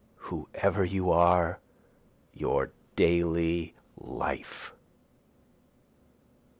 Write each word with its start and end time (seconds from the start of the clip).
whoever 0.15 0.83
you 0.83 1.11
are, 1.11 1.59
your 2.33 2.71
daily 2.95 3.75
life! 3.97 4.73